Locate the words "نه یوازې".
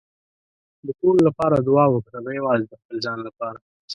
2.25-2.65